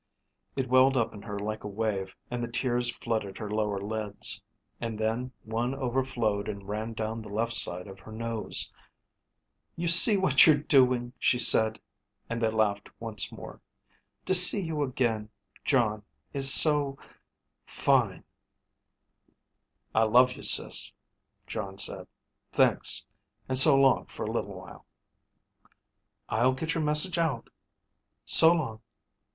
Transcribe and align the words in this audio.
It 0.55 0.67
welled 0.67 0.97
up 0.97 1.13
in 1.13 1.21
her 1.21 1.37
like 1.37 1.63
a 1.63 1.67
wave 1.67 2.15
and 2.31 2.41
the 2.43 2.47
tears 2.51 2.89
flooded 2.89 3.37
her 3.37 3.51
lower 3.51 3.79
lids, 3.79 4.41
and 4.79 4.97
then 4.97 5.31
one 5.43 5.75
overflowed 5.75 6.47
and 6.49 6.67
ran 6.67 6.93
down 6.93 7.21
the 7.21 7.29
left 7.29 7.53
side 7.53 7.85
of 7.85 7.99
her 7.99 8.11
nose. 8.11 8.73
"You 9.75 9.87
see 9.87 10.17
what 10.17 10.47
you're 10.47 10.55
doing," 10.57 11.13
she 11.19 11.37
said. 11.37 11.79
And 12.31 12.41
they 12.41 12.49
laughed 12.49 12.89
once 12.99 13.31
more. 13.31 13.61
"To 14.25 14.33
see 14.33 14.59
you 14.59 14.81
again, 14.81 15.29
Jon 15.63 16.01
is 16.33 16.51
so... 16.51 16.97
fine." 17.67 18.23
"I 19.93 20.01
love 20.01 20.33
you, 20.33 20.41
Sis," 20.41 20.91
Jon 21.45 21.77
said. 21.77 22.07
"Thanks, 22.51 23.05
and 23.47 23.55
so 23.55 23.75
long 23.77 24.07
for 24.07 24.23
a 24.25 24.31
little 24.31 24.55
while." 24.55 24.83
"I'll 26.27 26.53
get 26.53 26.73
your 26.73 26.83
message 26.83 27.19
out. 27.19 27.51
So 28.25 28.51
long." 28.51 28.81